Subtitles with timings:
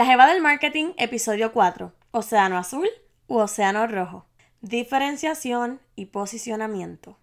[0.00, 1.92] La Jeva del Marketing, episodio 4.
[2.12, 2.88] Océano Azul
[3.26, 4.24] u Océano Rojo.
[4.62, 7.18] Diferenciación y posicionamiento.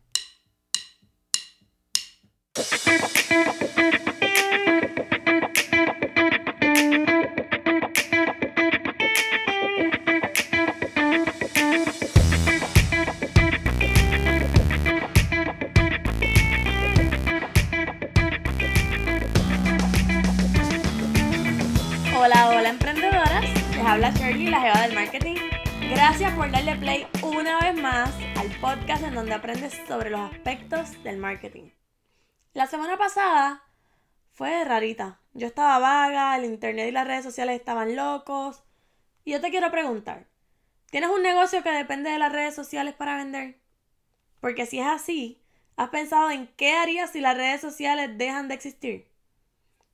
[26.09, 31.03] Gracias por darle play una vez más al podcast en donde aprendes sobre los aspectos
[31.03, 31.71] del marketing.
[32.53, 33.65] La semana pasada
[34.31, 35.19] fue rarita.
[35.33, 38.63] Yo estaba vaga, el internet y las redes sociales estaban locos.
[39.25, 40.29] Y yo te quiero preguntar,
[40.91, 43.59] ¿tienes un negocio que depende de las redes sociales para vender?
[44.39, 45.43] Porque si es así,
[45.75, 49.11] ¿has pensado en qué harías si las redes sociales dejan de existir?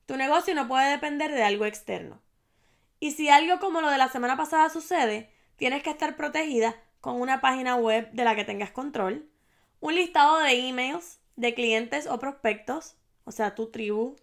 [0.05, 2.21] Tu negocio no puede depender de algo externo.
[2.99, 5.32] Y si algo como lo de la semana pasada sucede,
[5.63, 9.29] tienes que estar protegida con una página web de la que tengas control,
[9.79, 14.17] un listado de emails de clientes o prospectos, o sea, tu tribu,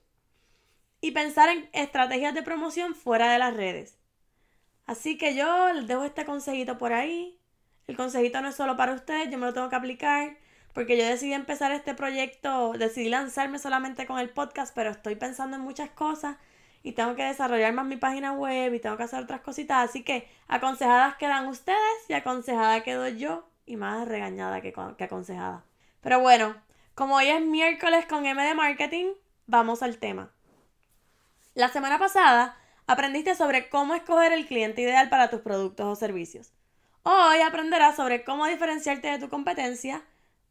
[1.00, 3.96] y pensar en estrategias de promoción fuera de las redes.
[4.84, 7.40] Así que yo les dejo este consejito por ahí.
[7.86, 10.36] El consejito no es solo para ustedes, yo me lo tengo que aplicar
[10.74, 15.56] porque yo decidí empezar este proyecto, decidí lanzarme solamente con el podcast, pero estoy pensando
[15.56, 16.36] en muchas cosas
[16.82, 20.02] y tengo que desarrollar más mi página web y tengo que hacer otras cositas, así
[20.02, 21.78] que aconsejadas quedan ustedes
[22.08, 25.64] y aconsejada quedo yo y más regañada que, que aconsejada.
[26.00, 26.54] Pero bueno,
[26.94, 29.12] como hoy es miércoles con M de Marketing,
[29.46, 30.30] vamos al tema.
[31.54, 32.56] La semana pasada
[32.86, 36.52] aprendiste sobre cómo escoger el cliente ideal para tus productos o servicios.
[37.02, 40.02] Hoy aprenderás sobre cómo diferenciarte de tu competencia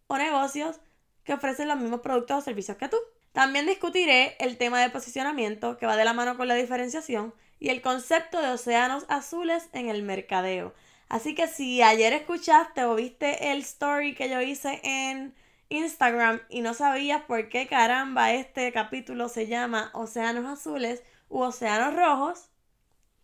[0.07, 0.79] o negocios
[1.23, 2.97] que ofrecen los mismos productos o servicios que tú.
[3.31, 7.69] También discutiré el tema de posicionamiento que va de la mano con la diferenciación y
[7.69, 10.73] el concepto de océanos azules en el mercadeo.
[11.09, 15.35] Así que si ayer escuchaste o viste el story que yo hice en
[15.69, 21.95] Instagram y no sabías por qué caramba este capítulo se llama Océanos Azules u Océanos
[21.95, 22.49] Rojos,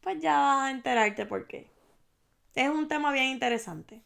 [0.02, 1.70] pues ya vas a enterarte por qué.
[2.54, 4.04] Es un tema bien interesante.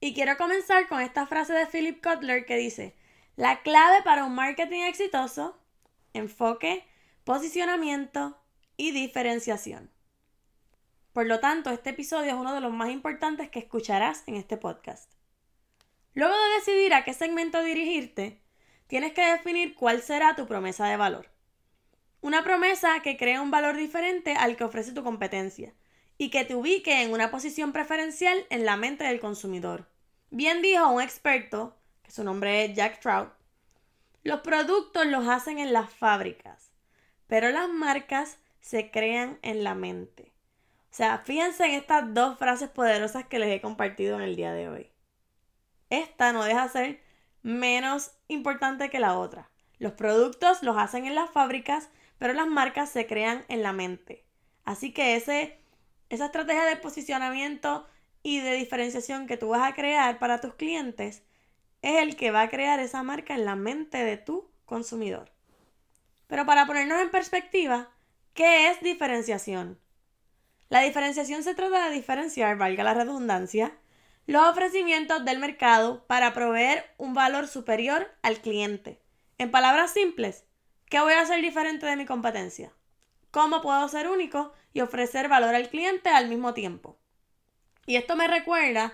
[0.00, 2.94] Y quiero comenzar con esta frase de Philip Kotler que dice,
[3.40, 5.58] la clave para un marketing exitoso,
[6.12, 6.84] enfoque,
[7.24, 8.38] posicionamiento
[8.76, 9.90] y diferenciación.
[11.14, 14.58] Por lo tanto, este episodio es uno de los más importantes que escucharás en este
[14.58, 15.14] podcast.
[16.12, 18.42] Luego de decidir a qué segmento dirigirte,
[18.88, 21.30] tienes que definir cuál será tu promesa de valor.
[22.20, 25.72] Una promesa que cree un valor diferente al que ofrece tu competencia
[26.18, 29.88] y que te ubique en una posición preferencial en la mente del consumidor.
[30.28, 31.79] Bien dijo un experto,
[32.10, 33.30] su nombre es Jack Trout,
[34.22, 36.72] los productos los hacen en las fábricas,
[37.26, 40.32] pero las marcas se crean en la mente.
[40.90, 44.52] O sea, fíjense en estas dos frases poderosas que les he compartido en el día
[44.52, 44.90] de hoy.
[45.88, 47.02] Esta no deja de ser
[47.42, 49.48] menos importante que la otra.
[49.78, 51.88] Los productos los hacen en las fábricas,
[52.18, 54.24] pero las marcas se crean en la mente.
[54.64, 55.60] Así que ese
[56.10, 57.86] esa estrategia de posicionamiento
[58.22, 61.22] y de diferenciación que tú vas a crear para tus clientes
[61.82, 65.30] es el que va a crear esa marca en la mente de tu consumidor.
[66.26, 67.90] Pero para ponernos en perspectiva,
[68.34, 69.78] ¿qué es diferenciación?
[70.68, 73.76] La diferenciación se trata de diferenciar, valga la redundancia,
[74.26, 79.00] los ofrecimientos del mercado para proveer un valor superior al cliente.
[79.38, 80.44] En palabras simples,
[80.86, 82.72] ¿qué voy a hacer diferente de mi competencia?
[83.32, 86.98] ¿Cómo puedo ser único y ofrecer valor al cliente al mismo tiempo.
[87.86, 88.92] Y esto me recuerda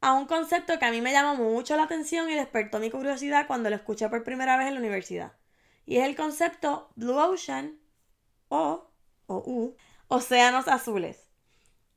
[0.00, 3.46] a un concepto que a mí me llamó mucho la atención y despertó mi curiosidad
[3.46, 5.32] cuando lo escuché por primera vez en la universidad.
[5.84, 7.78] Y es el concepto Blue Ocean
[8.48, 8.90] o,
[9.26, 9.76] o U,
[10.08, 11.28] océanos azules.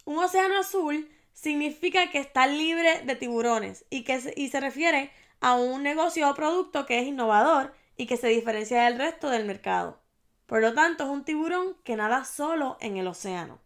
[0.05, 5.55] Un océano azul significa que está libre de tiburones y, que y se refiere a
[5.55, 10.01] un negocio o producto que es innovador y que se diferencia del resto del mercado.
[10.45, 13.59] Por lo tanto, es un tiburón que nada solo en el océano.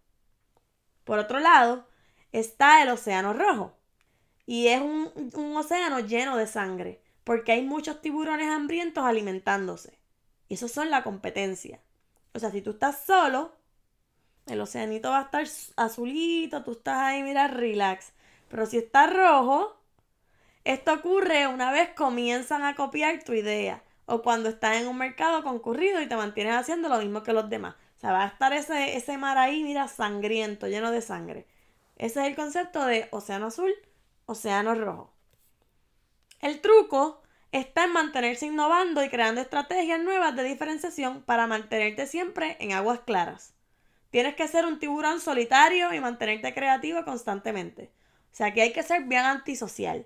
[1.03, 1.87] Por otro lado,
[2.31, 3.77] está el océano rojo.
[4.45, 5.11] Y es un,
[5.55, 9.97] océano lleno de sangre, porque hay muchos tiburones hambrientos alimentándose.
[10.49, 11.79] Y esos son la competencia.
[12.33, 13.55] O sea, si tú estás solo,
[14.47, 15.47] el océanito va a estar
[15.77, 18.11] azulito, tú estás ahí, mira, relax.
[18.49, 19.77] Pero si está rojo,
[20.63, 25.43] esto ocurre una vez comienzan a copiar tu idea o cuando estás en un mercado
[25.43, 27.75] concurrido y te mantienes haciendo lo mismo que los demás.
[27.97, 31.47] O sea, va a estar ese, ese mar ahí, mira, sangriento, lleno de sangre.
[31.97, 33.71] Ese es el concepto de océano azul,
[34.25, 35.13] océano rojo.
[36.41, 37.21] El truco
[37.51, 43.01] está en mantenerse innovando y creando estrategias nuevas de diferenciación para mantenerte siempre en aguas
[43.01, 43.53] claras.
[44.09, 47.91] Tienes que ser un tiburón solitario y mantenerte creativo constantemente.
[48.31, 50.05] O sea, que hay que ser bien antisocial.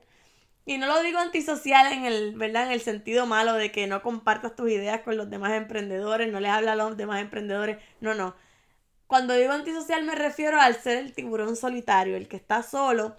[0.66, 2.66] Y no lo digo antisocial en el, ¿verdad?
[2.66, 6.42] En el sentido malo de que no compartas tus ideas con los demás emprendedores, no
[6.42, 7.78] les hablas a los demás emprendedores.
[8.02, 8.36] No, no.
[9.08, 13.18] Cuando digo antisocial me refiero al ser el tiburón solitario, el que está solo.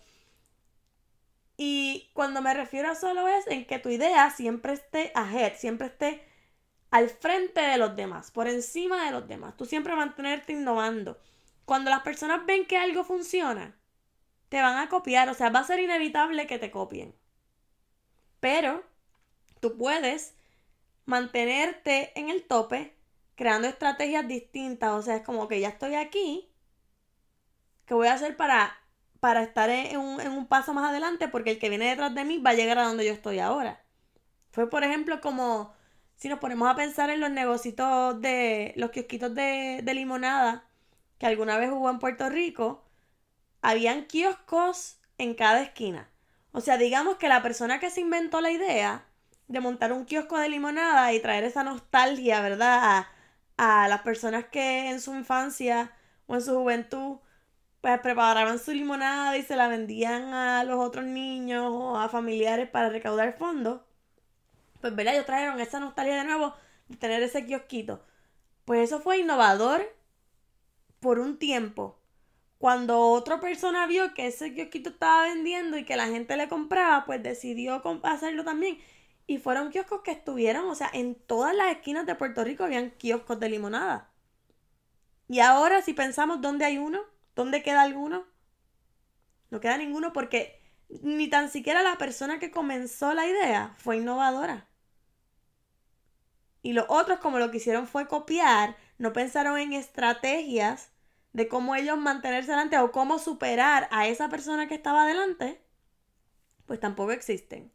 [1.60, 5.88] Y cuando me refiero a solo es en que tu idea siempre esté ahead, siempre
[5.88, 6.22] esté
[6.90, 9.56] al frente de los demás, por encima de los demás.
[9.56, 11.18] Tú siempre mantenerte innovando.
[11.64, 13.76] Cuando las personas ven que algo funciona,
[14.48, 17.12] te van a copiar, o sea, va a ser inevitable que te copien.
[18.38, 18.84] Pero
[19.60, 20.36] tú puedes
[21.06, 22.94] mantenerte en el tope
[23.34, 26.48] creando estrategias distintas, o sea, es como que ya estoy aquí,
[27.84, 28.78] ¿qué voy a hacer para,
[29.20, 31.28] para estar en un, en un paso más adelante?
[31.28, 33.82] Porque el que viene detrás de mí va a llegar a donde yo estoy ahora.
[34.50, 35.74] Fue, por ejemplo, como
[36.16, 37.76] si nos ponemos a pensar en los negocios
[38.20, 40.64] de los kiosquitos de, de limonada
[41.18, 42.84] que alguna vez hubo en Puerto Rico,
[43.62, 46.08] habían kioscos en cada esquina.
[46.52, 49.04] O sea, digamos que la persona que se inventó la idea
[49.48, 53.06] de montar un kiosco de limonada y traer esa nostalgia, ¿verdad?
[53.56, 55.92] A, a las personas que en su infancia
[56.26, 57.18] o en su juventud
[57.92, 62.68] pues preparaban su limonada y se la vendían a los otros niños o a familiares
[62.68, 63.80] para recaudar fondos
[64.80, 65.14] pues, ¿verdad?
[65.14, 66.54] Ellos trajeron esa nostalgia de nuevo
[66.88, 68.04] de tener ese kiosquito.
[68.64, 69.82] Pues eso fue innovador
[71.00, 71.98] por un tiempo.
[72.58, 77.04] Cuando otra persona vio que ese kiosquito estaba vendiendo y que la gente le compraba,
[77.04, 78.78] pues decidió hacerlo también.
[79.26, 82.90] Y fueron kioscos que estuvieron, o sea, en todas las esquinas de Puerto Rico habían
[82.92, 84.10] kioscos de limonada.
[85.28, 87.00] Y ahora si pensamos dónde hay uno,
[87.38, 88.26] dónde queda alguno,
[89.50, 94.66] no queda ninguno porque ni tan siquiera la persona que comenzó la idea fue innovadora.
[96.62, 100.90] Y los otros, como lo que hicieron fue copiar, no pensaron en estrategias
[101.32, 105.62] de cómo ellos mantenerse delante o cómo superar a esa persona que estaba delante,
[106.66, 107.70] pues tampoco existen.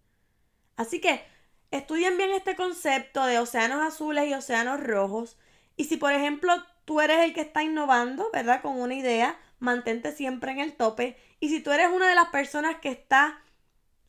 [0.75, 1.23] Así que
[1.71, 5.37] estudien bien este concepto de océanos azules y océanos rojos.
[5.77, 8.61] Y si, por ejemplo, tú eres el que está innovando, ¿verdad?
[8.61, 11.17] Con una idea, mantente siempre en el tope.
[11.39, 13.41] Y si tú eres una de las personas que está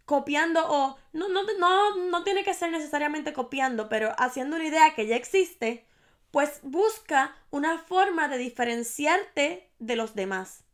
[0.04, 4.94] copiando o no, no, no, no tiene que ser necesariamente copiando, pero haciendo una idea
[4.94, 5.86] que ya existe,
[6.30, 10.64] pues busca una forma de diferenciarte de los demás.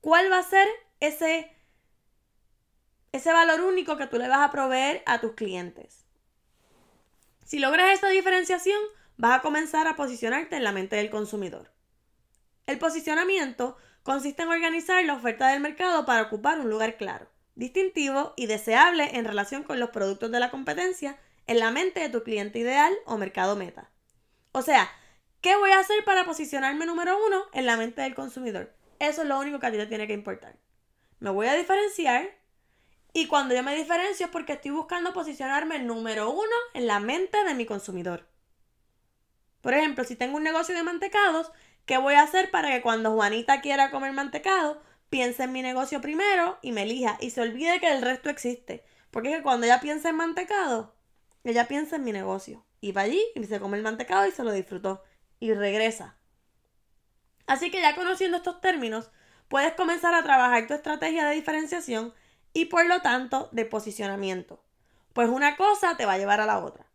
[0.00, 0.66] ¿Cuál va a ser
[1.00, 1.54] ese,
[3.12, 6.06] ese valor único que tú le vas a proveer a tus clientes?
[7.44, 8.80] Si logras esta diferenciación,
[9.18, 11.73] vas a comenzar a posicionarte en la mente del consumidor.
[12.66, 18.32] El posicionamiento consiste en organizar la oferta del mercado para ocupar un lugar claro, distintivo
[18.36, 22.22] y deseable en relación con los productos de la competencia en la mente de tu
[22.22, 23.90] cliente ideal o mercado meta.
[24.52, 24.90] O sea,
[25.40, 28.74] ¿qué voy a hacer para posicionarme número uno en la mente del consumidor?
[28.98, 30.56] Eso es lo único que a ti te tiene que importar.
[31.18, 32.30] Me voy a diferenciar
[33.12, 37.44] y cuando yo me diferencio es porque estoy buscando posicionarme número uno en la mente
[37.44, 38.26] de mi consumidor.
[39.60, 41.50] Por ejemplo, si tengo un negocio de mantecados,
[41.86, 46.00] ¿Qué voy a hacer para que cuando Juanita quiera comer mantecado, piense en mi negocio
[46.00, 48.84] primero y me elija y se olvide que el resto existe?
[49.10, 50.94] Porque es que cuando ella piensa en mantecado,
[51.44, 52.64] ella piensa en mi negocio.
[52.80, 55.02] Y va allí y se come el mantecado y se lo disfrutó.
[55.40, 56.16] Y regresa.
[57.46, 59.10] Así que ya conociendo estos términos,
[59.48, 62.14] puedes comenzar a trabajar tu estrategia de diferenciación
[62.54, 64.64] y por lo tanto de posicionamiento.
[65.12, 66.86] Pues una cosa te va a llevar a la otra.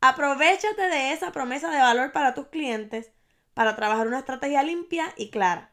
[0.00, 3.12] Aprovechate de esa promesa de valor para tus clientes
[3.54, 5.72] para trabajar una estrategia limpia y clara.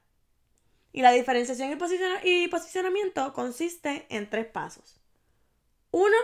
[0.94, 1.72] Y la diferenciación
[2.24, 5.02] y, posicionamiento consiste en tres pasos.
[5.92, 6.18] Uno,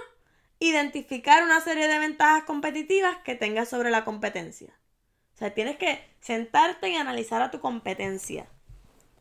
[0.60, 4.74] identificar una serie de ventajas competitivas que tengas sobre la competencia.
[5.36, 8.48] O sea, tienes que sentarte y analizar a tu competencia.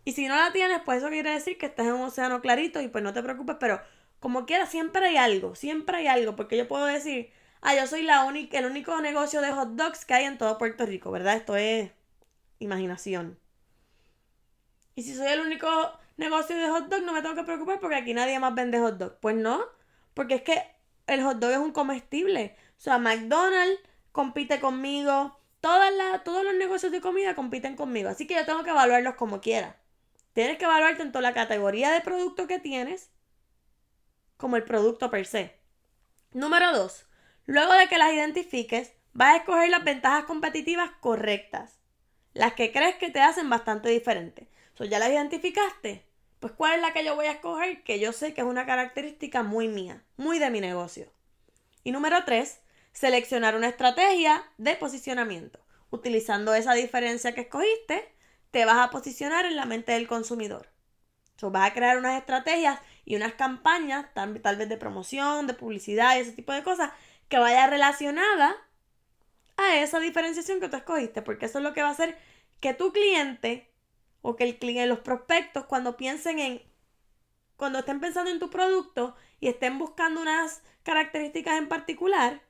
[0.04, 2.80] Y si no la tienes, pues eso quiere decir que estás en un océano clarito
[2.80, 3.80] y pues no te preocupes, pero
[4.20, 8.02] como quiera, siempre hay algo, siempre hay algo, porque yo puedo decir, ah, yo soy
[8.02, 11.36] la única, el único negocio de hot dogs que hay en todo Puerto Rico, ¿verdad?
[11.36, 11.90] Esto es
[12.58, 13.38] imaginación.
[14.94, 15.68] Y si soy el único
[16.16, 18.96] negocio de hot dog, no me tengo que preocupar porque aquí nadie más vende hot
[18.96, 19.18] dog.
[19.20, 19.62] Pues no,
[20.14, 20.62] porque es que
[21.06, 22.56] el hot dog es un comestible.
[22.78, 23.80] O sea, McDonald's
[24.12, 25.92] compite conmigo, todas
[26.24, 28.08] todos los negocios de comida compiten conmigo.
[28.08, 29.76] Así que yo tengo que evaluarlos como quiera.
[30.32, 33.10] Tienes que evaluar tanto la categoría de producto que tienes
[34.36, 35.58] como el producto per se.
[36.32, 37.06] Número dos,
[37.46, 41.78] luego de que las identifiques, vas a escoger las ventajas competitivas correctas
[42.36, 44.48] las que crees que te hacen bastante diferente.
[44.74, 46.04] So, ¿Ya las identificaste?
[46.40, 47.82] Pues ¿cuál es la que yo voy a escoger?
[47.82, 51.10] Que yo sé que es una característica muy mía, muy de mi negocio.
[51.82, 52.60] Y número tres,
[52.92, 55.60] seleccionar una estrategia de posicionamiento.
[55.90, 58.12] Utilizando esa diferencia que escogiste,
[58.50, 60.68] te vas a posicionar en la mente del consumidor.
[61.36, 66.16] So, vas a crear unas estrategias y unas campañas, tal, vez de promoción, de publicidad
[66.16, 66.90] y ese tipo de cosas,
[67.28, 68.56] que vaya relacionada
[69.56, 72.18] a esa diferenciación que tú escogiste, porque eso es lo que va a hacer
[72.60, 73.72] que tu cliente
[74.22, 76.62] o que el cliente, los prospectos, cuando piensen en,
[77.56, 82.42] cuando estén pensando en tu producto y estén buscando unas características en particular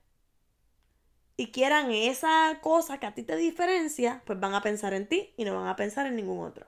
[1.36, 5.34] y quieran esa cosa que a ti te diferencia, pues van a pensar en ti
[5.36, 6.66] y no van a pensar en ningún otro.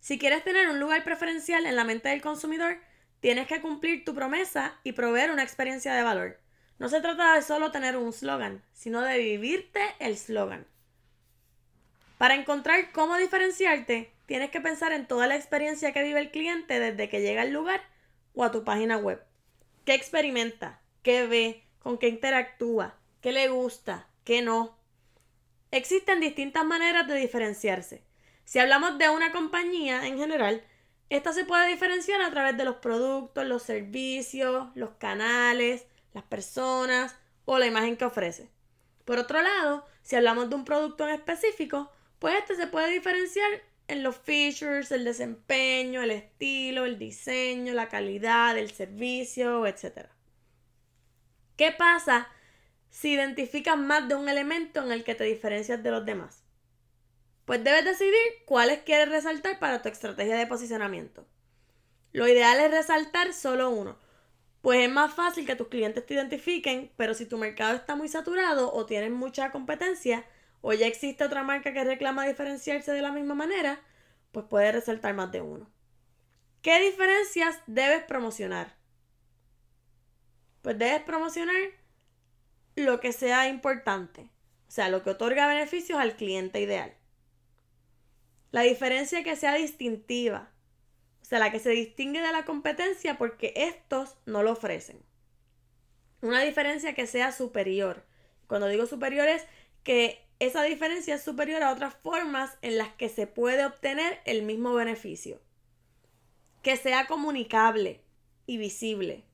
[0.00, 2.78] Si quieres tener un lugar preferencial en la mente del consumidor,
[3.20, 6.43] tienes que cumplir tu promesa y proveer una experiencia de valor.
[6.78, 10.66] No se trata de solo tener un slogan, sino de vivirte el slogan.
[12.18, 16.80] Para encontrar cómo diferenciarte, tienes que pensar en toda la experiencia que vive el cliente
[16.80, 17.82] desde que llega al lugar
[18.34, 19.22] o a tu página web.
[19.84, 20.80] ¿Qué experimenta?
[21.02, 21.64] ¿Qué ve?
[21.78, 22.96] ¿Con qué interactúa?
[23.20, 24.08] ¿Qué le gusta?
[24.24, 24.76] ¿Qué no?
[25.70, 28.02] Existen distintas maneras de diferenciarse.
[28.44, 30.62] Si hablamos de una compañía en general,
[31.10, 37.14] esta se puede diferenciar a través de los productos, los servicios, los canales, las personas
[37.44, 38.48] o la imagen que ofrece.
[39.04, 43.50] Por otro lado, si hablamos de un producto en específico, pues este se puede diferenciar
[43.88, 50.08] en los features, el desempeño, el estilo, el diseño, la calidad, el servicio, etc.
[51.56, 52.28] ¿Qué pasa
[52.88, 56.42] si identificas más de un elemento en el que te diferencias de los demás?
[57.44, 58.14] Pues debes decidir
[58.46, 61.26] cuáles quieres resaltar para tu estrategia de posicionamiento.
[62.12, 63.98] Lo ideal es resaltar solo uno,
[64.64, 68.08] pues es más fácil que tus clientes te identifiquen, pero si tu mercado está muy
[68.08, 70.24] saturado o tienes mucha competencia
[70.62, 73.78] o ya existe otra marca que reclama diferenciarse de la misma manera,
[74.32, 75.70] pues puedes resaltar más de uno.
[76.62, 78.74] ¿Qué diferencias debes promocionar?
[80.62, 81.54] Pues debes promocionar
[82.74, 84.30] lo que sea importante,
[84.66, 86.94] o sea, lo que otorga beneficios al cliente ideal.
[88.50, 90.53] La diferencia que sea distintiva,
[91.24, 95.00] o sea, la que se distingue de la competencia porque estos no lo ofrecen.
[96.20, 98.04] Una diferencia que sea superior.
[98.46, 99.42] Cuando digo superior es
[99.84, 104.42] que esa diferencia es superior a otras formas en las que se puede obtener el
[104.42, 105.40] mismo beneficio.
[106.60, 108.02] Que sea comunicable
[108.44, 109.24] y visible.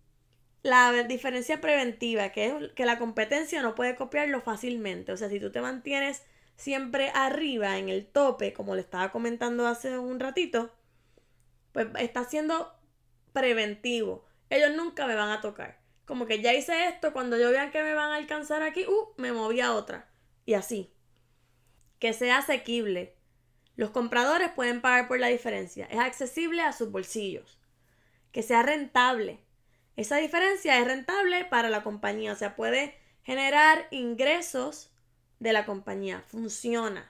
[0.62, 5.10] La diferencia preventiva, que es que la competencia no puede copiarlo fácilmente.
[5.10, 6.22] O sea, si tú te mantienes
[6.54, 10.70] siempre arriba en el tope, como le estaba comentando hace un ratito,
[11.72, 12.74] pues está siendo
[13.32, 14.24] preventivo.
[14.48, 15.80] Ellos nunca me van a tocar.
[16.04, 19.14] Como que ya hice esto, cuando yo vean que me van a alcanzar aquí, uh,
[19.16, 20.10] me moví a otra.
[20.44, 20.92] Y así.
[21.98, 23.14] Que sea asequible.
[23.76, 25.86] Los compradores pueden pagar por la diferencia.
[25.86, 27.60] Es accesible a sus bolsillos.
[28.32, 29.38] Que sea rentable.
[29.96, 32.32] Esa diferencia es rentable para la compañía.
[32.32, 34.90] O sea, puede generar ingresos
[35.38, 36.24] de la compañía.
[36.26, 37.09] Funciona.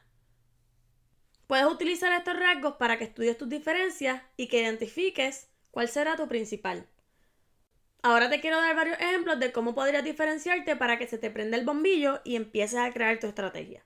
[1.50, 6.28] Puedes utilizar estos rasgos para que estudies tus diferencias y que identifiques cuál será tu
[6.28, 6.87] principal.
[8.02, 11.57] Ahora te quiero dar varios ejemplos de cómo podrías diferenciarte para que se te prenda
[11.57, 13.83] el bombillo y empieces a crear tu estrategia.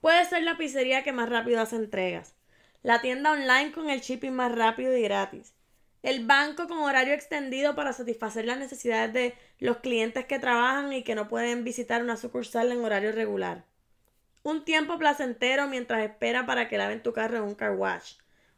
[0.00, 2.36] Puede ser la pizzería que más rápido hace entregas,
[2.84, 5.52] la tienda online con el shipping más rápido y gratis,
[6.04, 11.02] el banco con horario extendido para satisfacer las necesidades de los clientes que trabajan y
[11.02, 13.64] que no pueden visitar una sucursal en horario regular
[14.46, 18.12] un tiempo placentero mientras espera para que laven tu carro en un car wash.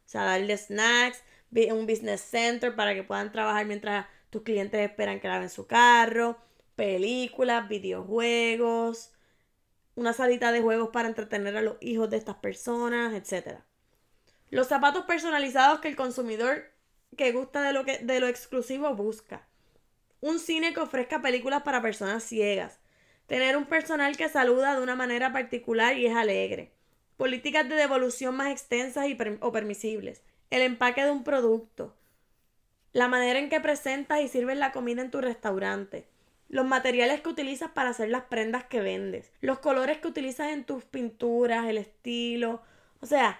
[0.05, 1.23] O sea, darle snacks,
[1.71, 6.37] un business center para que puedan trabajar mientras tus clientes esperan que laven su carro,
[6.75, 9.13] películas, videojuegos,
[9.95, 13.61] una salita de juegos para entretener a los hijos de estas personas, etc.
[14.51, 16.71] Los zapatos personalizados que el consumidor
[17.17, 19.47] que gusta de lo, que, de lo exclusivo busca.
[20.21, 22.79] Un cine que ofrezca películas para personas ciegas.
[23.29, 26.71] Tener un personal que saluda de una manera particular y es alegre.
[27.15, 30.23] Políticas de devolución más extensas y o permisibles.
[30.49, 31.95] El empaque de un producto.
[32.91, 36.07] La manera en que presentas y sirves la comida en tu restaurante.
[36.47, 39.31] Los materiales que utilizas para hacer las prendas que vendes.
[39.41, 42.63] Los colores que utilizas en tus pinturas, el estilo.
[42.99, 43.39] O sea,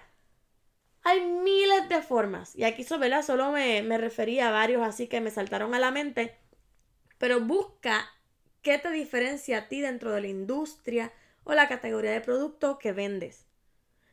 [1.02, 2.54] hay miles de formas.
[2.54, 5.90] Y aquí Sobela solo me, me refería a varios así que me saltaron a la
[5.90, 6.36] mente.
[7.18, 8.08] Pero busca
[8.62, 11.12] ¿Qué te diferencia a ti dentro de la industria
[11.44, 13.46] o la categoría de producto que vendes?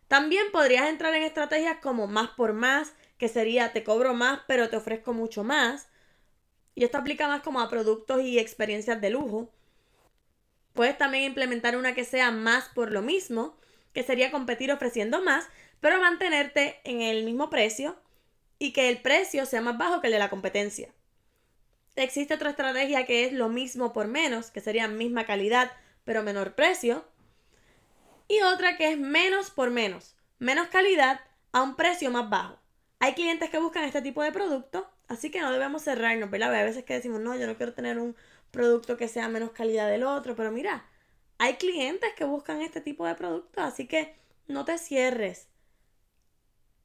[0.07, 4.69] También podrías entrar en estrategias como más por más, que sería te cobro más pero
[4.69, 5.89] te ofrezco mucho más.
[6.75, 9.51] Y esto aplica más como a productos y experiencias de lujo.
[10.73, 13.57] Puedes también implementar una que sea más por lo mismo,
[13.93, 15.49] que sería competir ofreciendo más,
[15.81, 17.97] pero mantenerte en el mismo precio
[18.59, 20.93] y que el precio sea más bajo que el de la competencia.
[21.97, 25.71] Existe otra estrategia que es lo mismo por menos, que sería misma calidad
[26.05, 27.03] pero menor precio.
[28.29, 31.19] Y otra que es menos por menos, menos calidad
[31.51, 32.59] a un precio más bajo.
[32.99, 36.55] Hay clientes que buscan este tipo de producto, así que no debemos cerrarnos, ¿verdad?
[36.55, 38.15] A veces que decimos, no, yo no quiero tener un
[38.51, 40.85] producto que sea menos calidad del otro, pero mira,
[41.39, 44.15] hay clientes que buscan este tipo de productos, así que
[44.47, 45.49] no te cierres.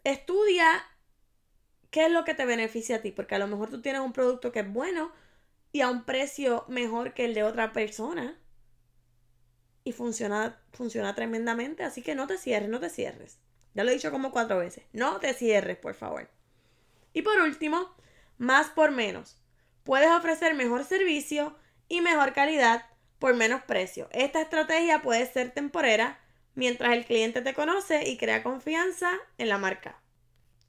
[0.04, 0.85] Estudia
[1.92, 4.12] qué es lo que te beneficia a ti, porque a lo mejor tú tienes un
[4.12, 5.12] producto que es bueno
[5.70, 8.37] y a un precio mejor que el de otra persona
[9.84, 13.38] y funciona, funciona tremendamente, así que no te cierres, no te cierres.
[13.75, 14.84] Ya lo he dicho como cuatro veces.
[14.92, 16.28] No te cierres, por favor.
[17.12, 17.94] Y por último,
[18.38, 19.38] más por menos.
[19.84, 21.56] Puedes ofrecer mejor servicio
[21.88, 22.87] y mejor calidad
[23.18, 24.08] por menos precio.
[24.12, 26.20] Esta estrategia puede ser temporera
[26.54, 30.01] mientras el cliente te conoce y crea confianza en la marca.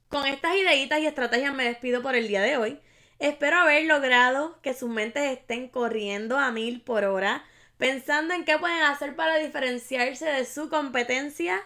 [0.08, 2.80] Con estas ideitas y estrategias me despido por el día de hoy.
[3.18, 7.44] Espero haber logrado que sus mentes estén corriendo a mil por hora,
[7.78, 11.62] pensando en qué pueden hacer para diferenciarse de su competencia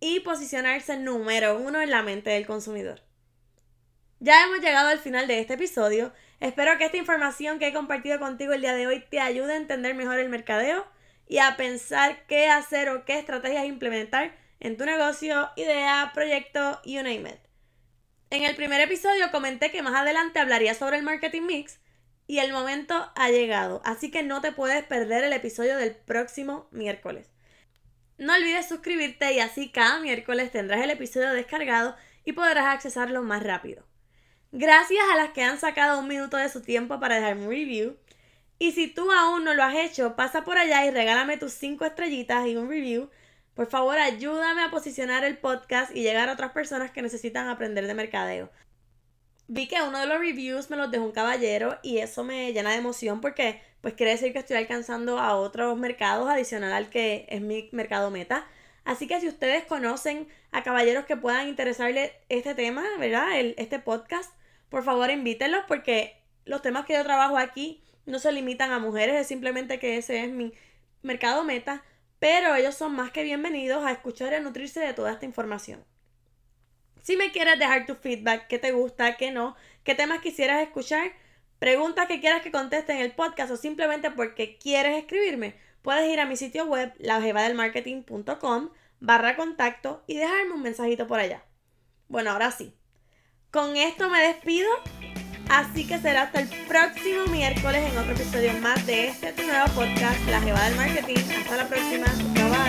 [0.00, 3.02] y posicionarse número uno en la mente del consumidor.
[4.20, 6.12] Ya hemos llegado al final de este episodio.
[6.40, 9.56] Espero que esta información que he compartido contigo el día de hoy te ayude a
[9.56, 10.86] entender mejor el mercadeo
[11.28, 17.02] y a pensar qué hacer o qué estrategias implementar en tu negocio, idea, proyecto, you
[17.02, 17.38] name it.
[18.30, 21.80] En el primer episodio comenté que más adelante hablaría sobre el marketing mix
[22.26, 26.66] y el momento ha llegado, así que no te puedes perder el episodio del próximo
[26.70, 27.28] miércoles.
[28.16, 31.94] No olvides suscribirte y así cada miércoles tendrás el episodio descargado
[32.24, 33.84] y podrás accesarlo más rápido.
[34.50, 37.98] Gracias a las que han sacado un minuto de su tiempo para dejarme un review.
[38.58, 41.84] Y si tú aún no lo has hecho, pasa por allá y regálame tus 5
[41.84, 43.10] estrellitas y un review.
[43.54, 47.86] Por favor, ayúdame a posicionar el podcast y llegar a otras personas que necesitan aprender
[47.86, 48.50] de mercadeo.
[49.46, 52.70] Vi que uno de los reviews me los dejó un caballero y eso me llena
[52.70, 57.26] de emoción porque pues quiere decir que estoy alcanzando a otros mercados adicional al que
[57.28, 58.46] es mi mercado meta.
[58.84, 63.38] Así que si ustedes conocen a caballeros que puedan interesarle este tema, ¿verdad?
[63.38, 64.32] El, este podcast,
[64.68, 69.16] por favor invítenlos porque los temas que yo trabajo aquí no se limitan a mujeres,
[69.16, 70.52] es simplemente que ese es mi
[71.02, 71.84] mercado meta,
[72.24, 75.84] pero ellos son más que bienvenidos a escuchar y a nutrirse de toda esta información.
[77.02, 81.12] Si me quieres dejar tu feedback, qué te gusta, qué no, qué temas quisieras escuchar,
[81.58, 86.18] preguntas que quieras que conteste en el podcast o simplemente porque quieres escribirme, puedes ir
[86.18, 91.44] a mi sitio web, laojevadelmarketing.com barra contacto y dejarme un mensajito por allá.
[92.08, 92.74] Bueno, ahora sí.
[93.50, 94.70] Con esto me despido,
[95.54, 100.18] así que será hasta el próximo miércoles en otro episodio más de este nuevo podcast,
[100.28, 101.22] La Jeva del Marketing.
[101.38, 102.06] Hasta la próxima.
[102.34, 102.63] Bye.